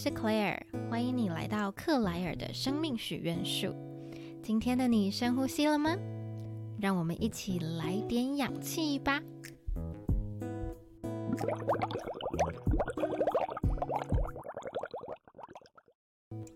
[0.00, 0.56] 是 Claire，
[0.88, 3.74] 欢迎你来到克莱尔的生命许愿树。
[4.40, 5.96] 今天的你深呼吸了吗？
[6.80, 9.20] 让我们一起来点氧气吧。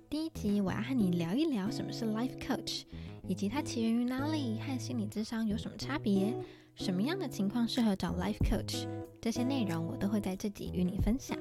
[0.09, 2.85] 第一集我要和你聊一聊什么是 Life Coach，
[3.27, 6.33] 以及它起源于哪里，和心理智商有什么差别，
[6.77, 8.87] 什么样的情况适合找 Life Coach，
[9.21, 11.37] 这些内容我都会在这集与你分享。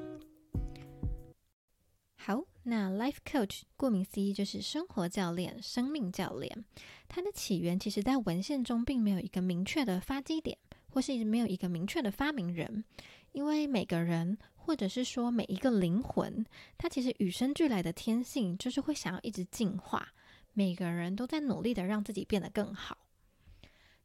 [2.24, 6.64] 好，那 Life Coach 顾名思义就是生活教练、生命教练。
[7.08, 10.56] 它的起源其实，在文献中并没有一个明确的发基点，
[10.92, 12.86] 或是没有一个明确的发明人。
[13.32, 16.46] 因为每个人，或者是说每一个灵魂，
[16.78, 20.08] 它其实与生俱来的天性就是会想要一直进化。
[20.54, 23.00] 每个人都在努力的让自己变得更好。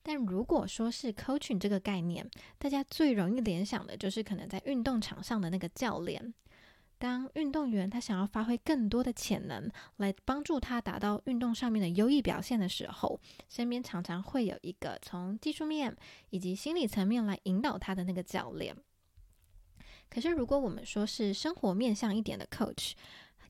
[0.03, 6.33] 但如果说是 coaching 这个概念，大家最容易联想的就是可能在运动场上的那个教练。
[6.99, 15.95] 当运动员他想要发挥更多的潜能，来帮助他达到运动上面的优异表现的时候，身边常常会有一个从技术面
[16.31, 18.75] 以及心理层面来引导他的那个教练。
[20.09, 22.93] 可是，如果我们说是生活面向一点的 coach，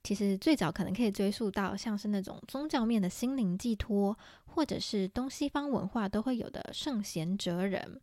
[0.03, 8.01] 其实最早可能可以追溯到像是那种宗教面的心灵寄托，或者是东西方文化都会有的圣贤哲人，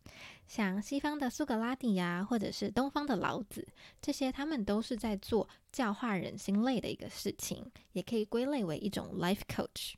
[0.47, 3.67] 像西方的苏格拉底呀，或者是东方的老子，
[4.01, 9.93] 这些他们都是在做教化人心类的一个事情，也可以归类为一种 life coach。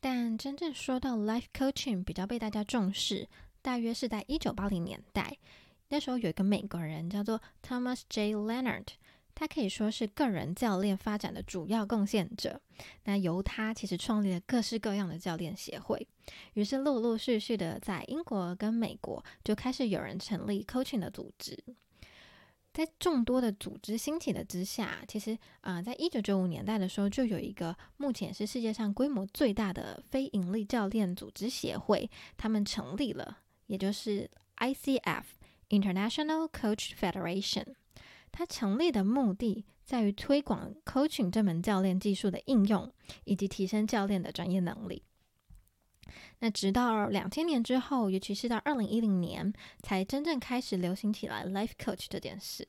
[0.00, 3.28] 但真正说到 life coaching 比较被大家重视，
[3.62, 5.36] 大约是在一九八零年代。
[5.88, 8.34] 那时候有一个美国人叫做 Thomas J.
[8.34, 8.86] Leonard，
[9.36, 12.60] 他可以说是个人教练发展的主要贡献者。
[13.04, 16.04] 那由他其实创立了各式各样的教练协会，
[16.54, 21.56] 于是陆陆续续的在英国跟美国就开始有人成立 coaching 的组织。
[22.72, 35.22] 在众多的组织兴起的之下，其实啊，在一九九五年代的时候，就有一个目前是世界上规模最大的非盈利教练组织协会，他们成立了，也就是 ICF。
[35.68, 37.74] International Coach Federation，
[38.38, 42.92] 它成立的目的在于推广 coaching 这门教练技术的应用，
[43.24, 45.02] 以及提升教练的专业能力。
[46.40, 49.50] 那直到两千年之后，尤其是到二零一零年，
[49.82, 52.68] 才真正开始流行起来 life coach 这件事。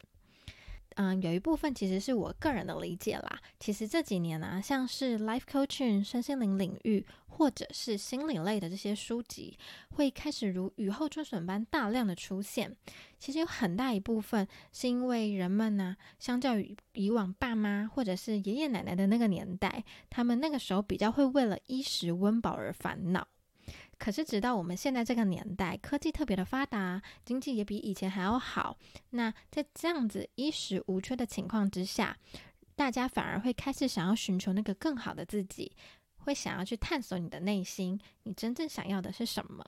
[1.00, 3.40] 嗯，有一部分其实是我个人的理解啦。
[3.60, 9.56] 其实这几年呢，像是 life coaching、身心灵领域，或者是心理类的这些书籍，
[9.92, 12.76] 会开始如雨后春笋般大量的出现。
[13.20, 23.28] 其实有很大一部分是因为人们呢，相较于以往爸妈或者是爷爷奶奶的那个年代，他们那个时候比较会为了衣食温饱而烦恼。
[23.98, 28.78] 可是，直到我们现在这个年代，科技特别的发达，经济也比以前还要好。
[29.10, 32.16] 那在这样子衣食无缺的情况之下，
[32.76, 35.72] 大家反而会开始想要寻求那个更好的自己，
[36.18, 39.66] 会想要去探索你的内心，你真正想要的是什么？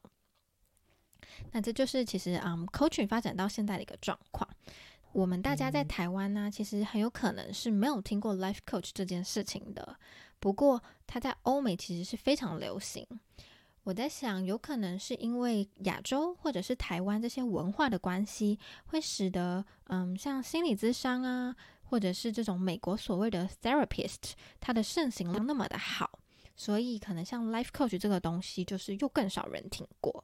[1.51, 4.47] 那这就是其实，嗯，coaching 发展到现在的一个状况。
[5.11, 9.97] 我们大家在台湾呢，其实很有可能是没有听过 life coach 这件事情的。
[10.39, 13.05] 不过，它在欧美其实是非常流行。
[13.83, 26.19] 我在想，有可能是因为亚洲或者是台湾这些文化的关系，会使得嗯，像心理咨商啊，或者是这种美国所谓的 therapist，它的盛行量那么的好，
[26.55, 30.23] 所以可能像 life coach 这个东西，就是又更少人听过。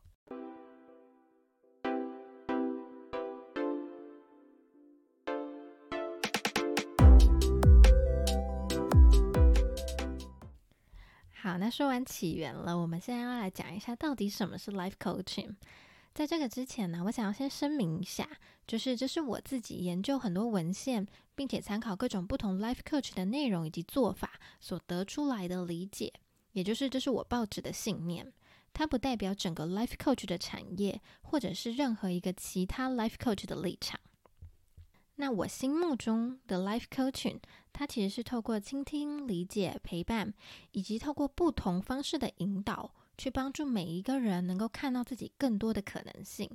[11.58, 15.56] 那说完起源了，我们现在要来讲一下到底什么是 life coaching。
[16.14, 18.28] 在这个之前呢，我想要先声明一下，
[18.66, 21.06] 就是这是我自己研究很多文献，
[21.36, 26.14] 并且参考各种不同 life coach 的内容以及做法所得出来的理解，
[26.54, 28.32] 也就是这是我抱持的信念。
[28.72, 34.00] 它不代表整个 life coach 的产业，或者是任何一个其他 life coach 的立场。
[35.16, 37.40] 那我心目中的 life coaching，
[37.78, 40.34] 它其实是透过倾听、理解、陪伴，
[40.72, 46.50] 以及透过不同方式的引导，去帮助每一个人能够看到自己更多的可能性。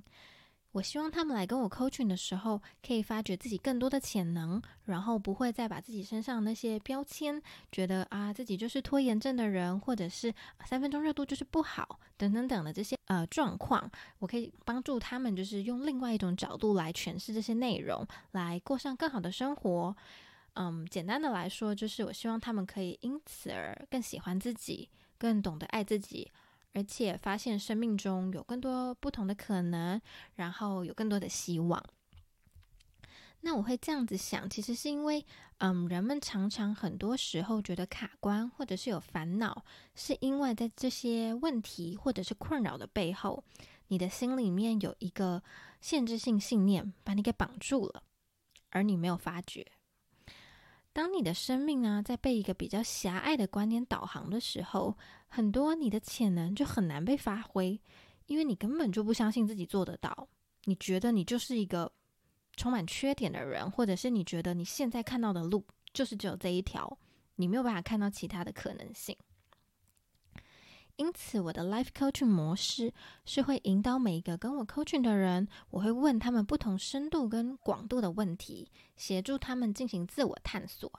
[0.73, 10.33] 我希望他们来跟我 coaching 的时候，可以发掘自己更多的潜能，然后不会再把自己身上那些标签，觉得啊自己就是拖延症的人，或者是
[10.65, 13.91] 三分钟热度就是不好，等等等的这些呃状况，
[14.21, 19.97] 我可以帮助他们，就是用另外一种角度来诠释这些内容，来过上更好的生活。
[20.55, 24.89] 嗯，简单的来说，就是我希望他们可以因此而更喜欢自己，
[25.19, 26.31] 更懂得爱自己。
[26.73, 30.01] 而且发现生命中有更多不同的可能，
[30.37, 31.85] 然后有更多的希望。
[33.41, 35.27] 那我会这样子想，其实是因为，
[35.59, 39.65] 嗯，人们常常很多时候觉得卡关或者是有烦恼，
[39.97, 43.43] 是因为在这些问题或者是困扰的背后，
[43.89, 45.43] 你的心里面有一个
[45.81, 48.05] 限制性信念把你给绑住了，
[48.69, 49.67] 而你没有发觉。
[50.93, 54.97] 当你的生命呢，在被一个比较狭隘的观念导航的时候，
[55.29, 57.81] 很多你的潜能就很难被发挥，
[58.27, 60.29] 因为你根本就不相信自己做得到。
[60.65, 61.91] 你觉得你就是一个
[62.57, 66.99] 充满缺点的人，或者是你觉得你现在看到的路就是只有这一条，
[67.37, 69.17] 你没有办法看到其他的可能性。
[71.01, 72.93] 因此，我的 life coaching 模式
[73.25, 80.93] 是会引导每一个跟我 coaching 的人，我会问他们不同深度跟广度的问题，协助他们进行自我探索，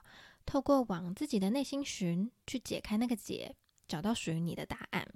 [0.44, 3.54] 透过往自己的内心寻，去解开那个结，
[3.86, 5.06] 找到属于你的答案。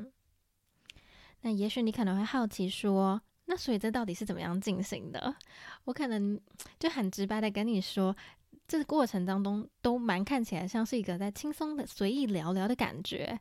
[1.41, 5.35] 那也许你可能会好奇说，那所以这到底是怎么样进行的？
[5.83, 6.41] 我可能
[6.79, 8.17] 就很直白的跟你说。
[8.69, 13.39] 这个过程当中都蛮看起来像是一个在轻松的随意聊聊的感觉，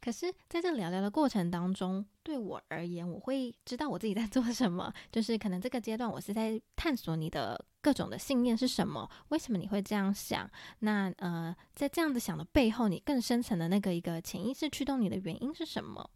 [0.00, 4.92] 可是在这聊聊的过程当中，对我而言，我会知道我自己在做什么。
[5.10, 10.48] 就是可能这个阶段我是在探索你的各种的信念是什么，为什么你会这样想？
[10.80, 16.10] 那呃，在这样子想的背后，你更深层的那个一个潜意识驱动你的原因是什么？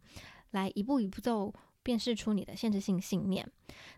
[0.51, 1.53] 来一步一步走。
[1.83, 3.45] 辨识出你的限制性信念，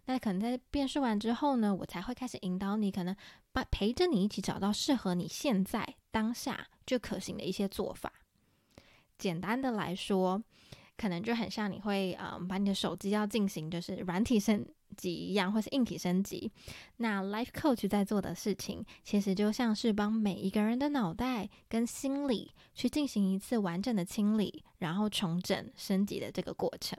[0.05, 3.15] 那可能在辨识完之后呢，我才会开始引导你，可能
[3.51, 8.11] 把陪着你一起找到适合你现在当下就可行的一些做法。
[9.17, 10.43] 简单的来说，
[10.97, 14.65] 可能就很像你会嗯把你的手机要进行就是软体升
[14.95, 16.51] 级一样，或是硬体升级。
[16.97, 26.97] 那 Life Coach 在做的事情，其实就像是帮每一个人的脑袋跟心理去进行一次完整的清理，然后重整升级的这个过程。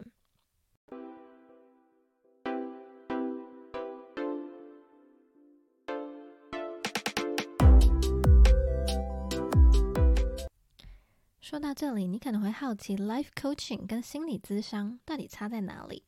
[11.45, 16.03] 说到这里，你可能会好奇，life coaching 跟心理咨商到底差在哪里？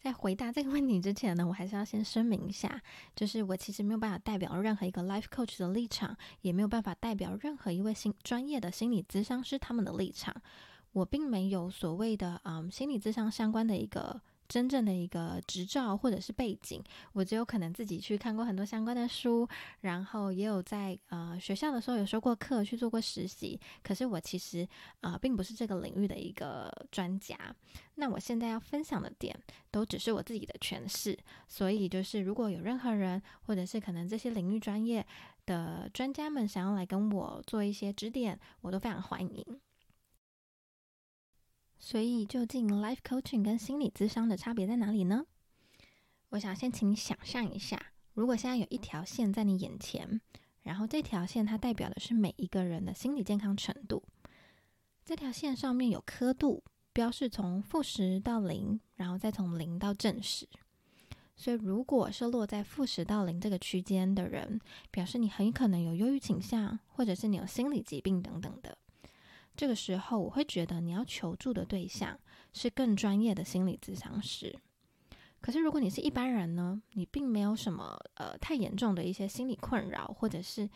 [0.00, 2.82] 在回答这个问题之前呢，我还是要先声明一下，
[3.14, 10.34] 就是我其实没有办法代表任何一个 life coach 的立场，也没有办法代表任何一位心专业的心理咨商师他们的立场。
[10.90, 14.20] 我并没有所谓的嗯心理咨商相关的一个。
[14.50, 16.82] 真正的一个执照或者是背景，
[17.12, 19.48] 我只有可能自己去看过很多相关的书，
[19.82, 23.60] 然后也有在呃学校的时候有修过课，去做过实习。
[23.84, 24.66] 可是我其实
[25.02, 27.38] 啊，并不是这个领域的一个专家。
[27.94, 29.38] 那我现在要分享的点，
[29.70, 31.16] 都只是我自己的诠释。
[31.46, 35.06] 所以就是，如果有任何人，或者是可能这些领域专业
[35.46, 39.60] 的专家们想要来跟我做一些指点，我都非常欢迎。
[41.82, 45.24] 所以，究竟 life coaching 跟心理咨商的差别在哪里呢？
[46.28, 50.20] 我想先请你想象一下，如果现在有一条线在你眼前，
[50.62, 54.04] 然后这条线它代表的是每一个人的心理健康程度。
[55.06, 56.62] 这条线上面有刻度，
[56.92, 60.46] 标示从负十到零，然后再从零到正十。
[61.34, 64.60] 所以，如果是落在负十到零这个区间的人，
[64.90, 68.76] 表示你很可能有忧郁倾向，或者是你有心理疾病等等的。
[69.56, 72.18] 这个时候，我会觉得你要求助的对象
[72.52, 74.58] 是更专业的心理咨商师。
[75.40, 76.82] 可是，如果你是一般人呢？
[76.92, 80.68] 你并没有什么呃太严重的一些心理困扰，或者是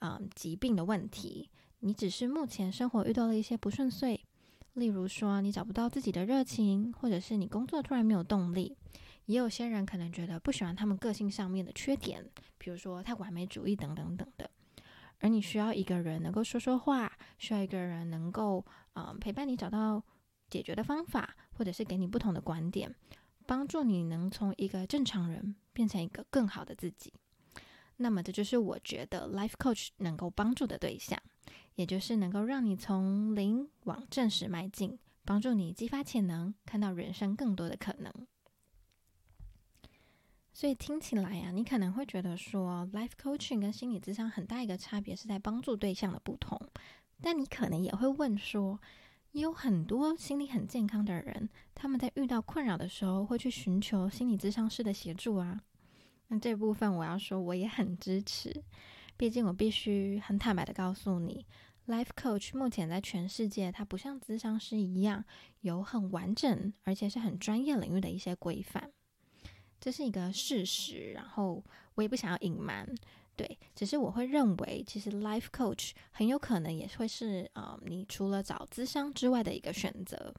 [0.00, 1.48] 嗯疾病的问题，
[1.80, 4.20] 你只是目前生活遇到了一些不顺遂，
[4.74, 8.76] 例如说你找不到自己的热情，或者是你工作突然没有动力。
[9.26, 12.24] 也有些人可能觉得不喜欢他们个性上面的缺点，
[12.56, 14.50] 比如说太完美主义等等等的。
[15.20, 20.02] 而你需要一个人能够说说话，需要一个人能够嗯陪伴你找到
[20.48, 22.94] 解决的方法，或者是给你不同的观点，
[23.46, 27.12] 帮助你能从一个正常人变成一个更好的自己。
[27.96, 31.20] 那么这就是我觉得 life coach 能够帮助的对象，
[31.74, 38.12] 也就是能够让你从零往正实迈进，帮助你激发潜能，看到人生更多的可能。
[40.58, 46.60] 所以听起来呀，你可能会觉得说，life coaching 跟心理咨商很大一个差别是在帮助对象的不同。
[47.22, 48.80] 但你可能也会问说，
[49.30, 55.60] 也有很多心理很健康的人，他们在遇到困扰的时候会去寻求心理咨商师的协助啊。
[56.26, 58.64] 那这部分我要说，我也很支持。
[59.16, 61.46] 毕竟我必须很坦白的告诉你
[61.86, 65.24] ，life coach 目前在全世界，它不像咨商师一样
[65.60, 68.90] 有很完整而且是很专业领域的一些规范。
[69.80, 71.62] 这是一个事实，然后
[71.94, 72.88] 我也不想要隐瞒，
[73.36, 80.34] 对，只是我会认为，其实 life coach 很有可能也会是啊，你除了找咨商之外的一个选择。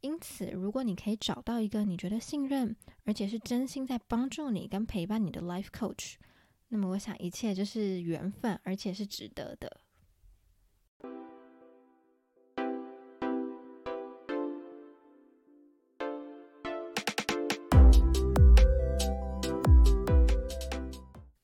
[0.00, 6.14] 因此，如果你可以找到一个你觉得信任，而且是真心在帮助你跟陪伴你的 life coach，
[6.68, 9.80] 那么我想一切就是缘分，而且是值得的。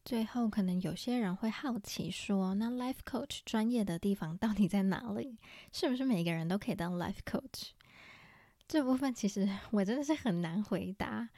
[0.08, 5.36] 最后，可能有些人会好奇说：“那 life coach 专业的地方到底在哪里？
[5.70, 7.72] 是不是每个人都可以当 life coach？”
[8.66, 11.28] 这部分其实 我真的是很难回答，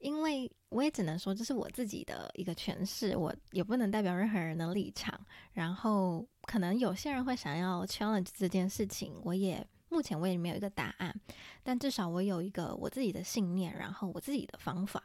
[0.00, 5.18] 因为我也只能说这是我自己的一个诠释，我也不能代表任何人的立场。
[5.54, 11.18] 然后，可能有些人会想要 challenge 这件事情，我也目前我也没有一个答案，
[11.62, 15.02] 但至少我有一个我自己的信念，然后我自己的方法。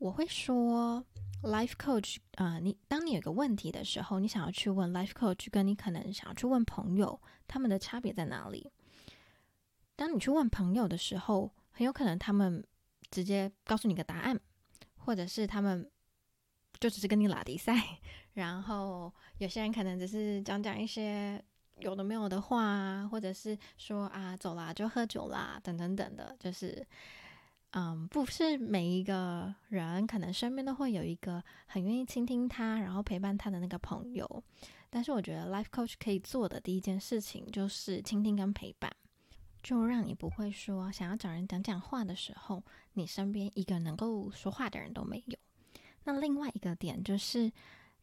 [0.00, 1.06] 我会说。
[1.42, 8.70] Life coach 啊，你当你有个问题的时候，你想要去问 life coach，跟你可能想要去问朋友，他们的差别在哪里？
[9.96, 12.62] 当你去问朋友的时候，很有可能他们
[13.10, 14.38] 直接告诉你个答案，
[14.98, 15.90] 或者是他们
[16.78, 17.74] 就只是跟你拉迪赛，
[18.34, 21.42] 然后有些人可能只是讲讲一些
[21.78, 26.86] 有的没有的话，或者是说啊走啦就喝酒啦等等等的，就是。
[27.72, 34.42] 嗯，不是每一个人可能身边都会有一个很愿意倾听他，然后陪伴他的那个朋友。
[34.90, 38.90] 但是我觉得 life coach 可以做的第一件事情就是倾听跟陪伴，
[39.62, 42.60] 就让你不会说想要找人讲讲话的时候，
[42.94, 45.38] 你身边一个能够说话的人都没有。
[46.02, 47.52] 那另外一个点就是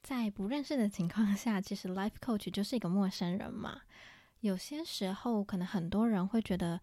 [0.01, 3.81] 在不认识的情况下，其实 life coach 就是一个陌生人嘛。
[4.39, 6.79] 有些时候可能很多人会觉得。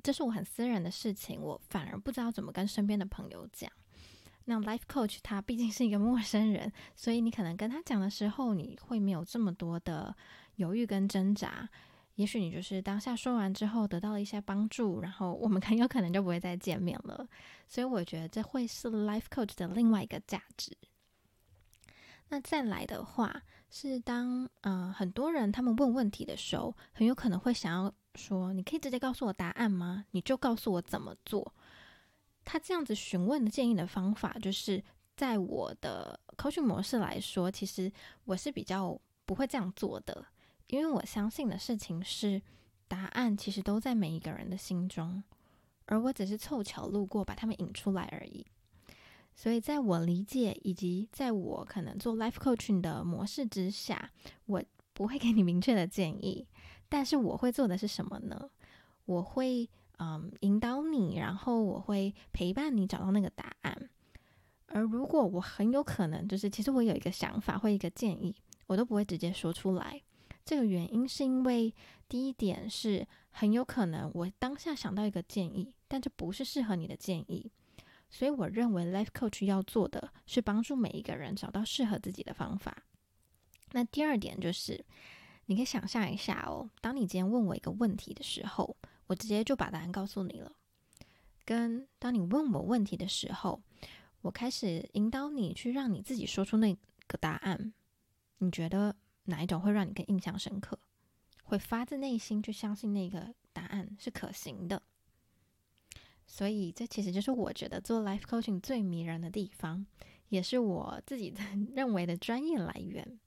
[0.00, 3.70] 这是我很私人的事情，我反而不知道怎么跟身边的朋友讲。
[4.46, 10.14] 那 life coach 他毕竟是一个 陌生人，所以你可能跟他讲的时候，你会没有这么多的
[10.56, 11.68] 犹豫跟挣扎。
[12.16, 17.26] 也许你就是当下说完之后得到了一些帮助，然后我们 很有可能就不会再见面了。
[17.68, 20.76] 所以我觉得这会是 life coach 的另外一个价值。
[22.28, 30.04] 那再来的话，是当嗯很多人他们问问题的时候，很有可能会想要说：“你可以直接告诉我答案吗？
[30.10, 31.54] 你就告诉我怎么做。”
[32.44, 34.82] 他这样子询问的建议的方法，就是
[35.16, 37.92] 在我的 coaching 模式来说，其实
[38.24, 40.26] 我是比较不会这样做的，
[40.68, 42.40] 因为我相信的事情是，
[42.88, 45.22] 答案其实都在每一个人的心中，
[45.84, 48.44] 而我只是凑巧路过，把他们引出来而已。
[49.36, 54.10] 所以，在我理解以及在我可能做 life coaching 的模式之下，
[54.46, 54.62] 我
[54.92, 56.46] 不会给你明确的建议，
[56.90, 58.50] 但是我会做的是什么呢？
[59.06, 59.66] 我会
[59.98, 63.88] 嗯引导你，然后我会陪伴你找到那个答案。
[64.66, 68.34] 而如果我很有可能就是，其实我有一个想法或一个建议，
[68.66, 70.02] 我都不会直接说出来。
[70.44, 71.74] 这个原因是因为
[72.08, 77.50] 第一点是很有可能我当下想到一个建议，但这不是适合你的建议。
[78.08, 82.84] 所以我认为，life coach 要做的是帮助每一个人找到适合自己的方法。
[83.72, 84.84] 那第二点就是，
[85.50, 88.76] 你可以想象一下哦，当你今天问我一个问题的时候，
[89.08, 90.52] 我直接就把答案告诉你了；
[91.44, 93.60] 跟当你问我问题的时候，
[94.20, 96.72] 我开始引导你去让你自己说出那
[97.08, 97.72] 个答案。
[98.38, 100.78] 你觉得哪一种会让你更印象深刻？
[101.42, 104.80] 会发自内心去相信那个答案是可行的？
[106.28, 109.84] 所以，这其实就是我觉得做 life coaching 最迷人的地方，
[110.28, 111.42] 也是我自己的
[111.74, 113.18] 认为的专业来源。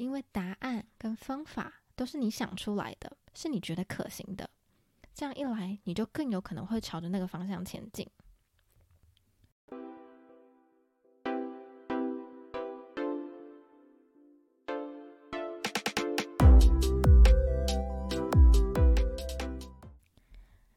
[0.00, 4.48] 因为答案跟方法都是你想出来的，是你觉得可行的。
[5.12, 8.08] 这样一来，你就更有可能会朝着那个方向前进。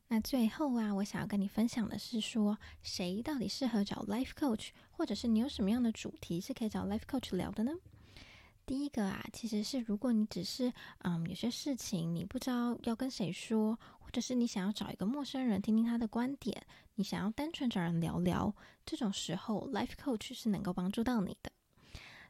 [0.09, 7.71] 那最后啊，我想要跟你分享的是，说谁到底适合找 life coach，或者是你有什么样的主题是可以找 life coach 聊的呢？
[8.65, 16.65] 第一个啊，其实是如果你只是嗯有些事情你不知道要跟谁说，或者是你想要找一个陌生人听听他的观点，
[16.95, 18.53] 你想要单纯找人聊聊，
[18.85, 21.51] 这种时候 life coach 是能够帮助到你的。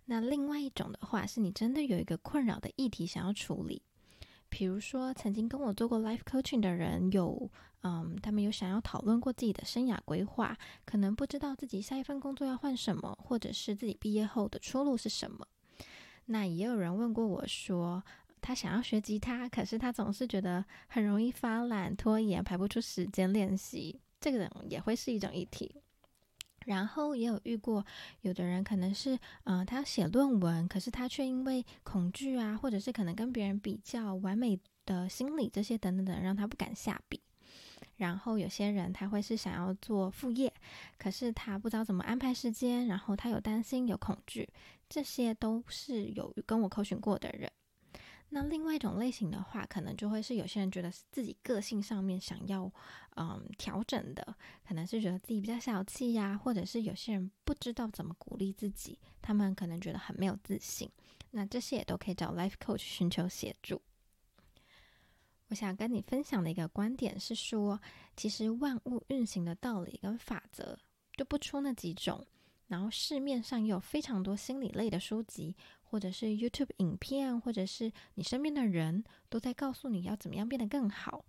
[0.05, 3.81] 那另外一种的话，是你真的有一个困扰的议题想要处理。
[4.49, 7.49] 比如说，曾经跟我做过 life coaching 的人，有，
[7.81, 15.47] 嗯，他们有想要讨论过自己的生涯规划，可能不知道自己下一份工作要换什么，或者是自己毕业后的出路是什么。
[16.25, 18.03] 那也有人问过我说，
[18.41, 25.75] 他想要学吉他，可是他总是觉得很容易发懒、拖延，排不出时间练习，这个也会是一种议题。
[26.65, 27.85] 然后也有遇过，
[28.21, 37.21] 有的人可能是，嗯，他写论文，可是他却因为恐惧啊，或者是可能跟别人比较完美的心理这些等等等，让他不敢下笔。
[37.97, 40.51] 然后有些人他会是想要做副业，
[40.97, 44.47] 可是他不知道怎么安排时间，然后他有担心、有恐惧，
[44.89, 47.51] 这些都是有跟我扣询过的人。
[48.29, 52.71] 那另外一种类型的话，可能就会是有些人觉得是自己个性上面想要
[53.15, 54.35] 嗯调整的，
[54.67, 60.89] 可能是觉得自己比较小气呀，或者是有些人不知道怎么鼓励自己，他们可能觉得很没有自信。
[61.29, 63.79] 那这些也都可以找 life coach 寻求协助。
[65.53, 67.79] 我想跟你分享的一个观点是说，
[68.17, 70.75] 其实万物运行的道理跟法则
[71.15, 72.25] 就不出那几种，
[72.65, 75.55] 然后市面上有非常多心理类的书籍。
[75.83, 81.23] 或者是 YouTube 影片，或者是你身边的人都在告诉你要怎么样变得更好。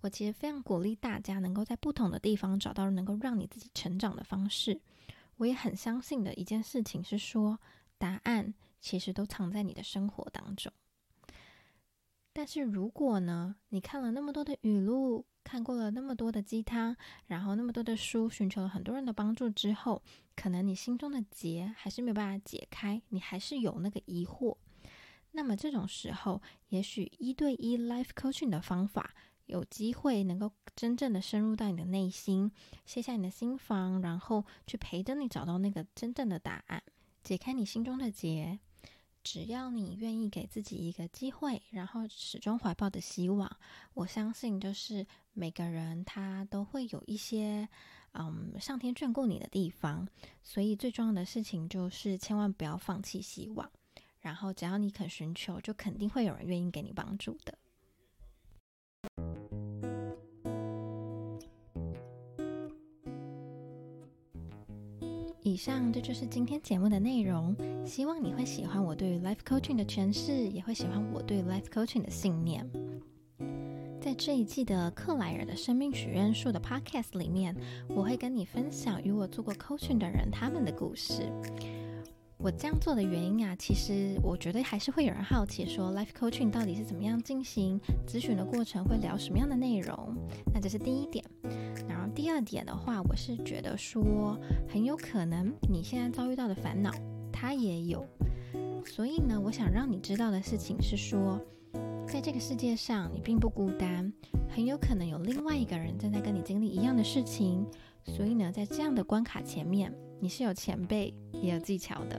[0.00, 4.80] 我其实非常鼓励大家能够在不同的地方找到能够让你自己成长的方式。
[5.36, 7.60] 我也很相信的一件事情是说，
[7.98, 10.72] 答案其实都藏在你的生活当中。
[12.36, 16.94] 但是如果呢，你看了那么多的语录，看过了那么多的鸡汤，
[17.28, 20.02] 然后那么多的书，寻求了很多人的帮助之后，
[20.36, 24.54] 可能你心中的结还是没有办法解开，你还是有那个疑惑。
[25.30, 29.14] 那么这种时候，也许一对一 life coaching 的方法，
[29.46, 32.52] 有机会能够真正的深入到你的内心，
[32.84, 36.82] 卸下你的心防，然后去陪着你找到那个真正的答案，
[37.22, 38.58] 解开你心中的结。
[39.26, 43.50] 只要你愿意给自己一个机会，然后始终怀抱的希望，
[43.92, 47.68] 我相信就是每个人他都会有一些
[48.12, 50.06] 嗯上天眷顾你的地方。
[50.44, 53.68] 所以最重要的事情就是千万不要放弃希望。
[54.20, 57.58] 然后只要你肯寻求，就肯定会有人愿意给你帮助的。
[65.56, 72.68] 以上这就是今天节目的内容，希望你会喜欢我对于 life coaching 的诠释，也会喜欢我对 life coaching 的信念。
[73.98, 77.56] 在这一季的克莱尔的生命许愿树的 podcast 里面，
[77.88, 81.32] 我会跟你分享与我做过 coaching 的人他们的故事。
[82.36, 90.14] 我这样做的原因啊，其实我觉得还是会有人好奇说，life coaching 到底是怎么样进行，咨询的过程会聊什么样的内容？
[90.52, 91.24] 那这是第一点。
[92.16, 96.90] 第二点的话，我是觉得说，很有可能你现在遭遇到的烦恼，
[97.30, 98.02] 他也有。
[98.86, 101.38] 所以呢，我想让你知道的事情是说，
[102.08, 104.10] 在这个世界上，你并不孤单，
[104.48, 107.66] 很有可能有另外一个人正在跟你经历一样的事情。
[108.06, 112.18] 所以呢，在这样的关卡前面，你是有前辈，也有技巧的。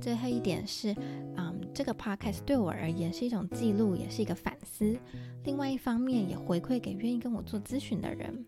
[0.00, 0.94] 最后一点是，
[1.36, 4.96] 嗯，这个 podcast 对我而言是一种记录，也是一个反思。
[5.44, 8.44] 另外一方面，也回馈给愿意跟我做咨询的人。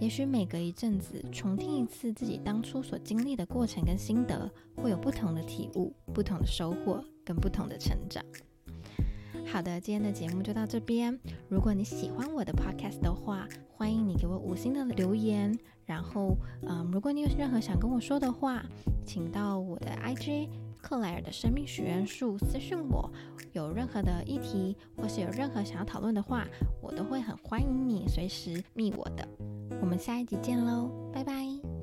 [0.00, 8.24] 也许每隔一阵子重听一次自己当初所经历的过程跟心得，会有不同的体悟、不同的收获跟不同的成长。
[9.46, 11.16] 好的，今天的节目就到这边。
[11.48, 15.56] 如果你喜欢我的 podcast 的话，欢迎你给我五星的留言。
[15.84, 18.64] 然后，嗯，如果你有任何想跟我说的话，
[19.04, 20.48] 请到我的 IG。
[20.82, 23.10] 克莱尔的生命许愿树私讯我，
[23.52, 26.44] 有任何的议题或是有任何想要讨论的话，
[26.82, 29.26] 我都会很欢迎你随时密我的。
[29.80, 31.81] 我们下一集见喽，拜拜。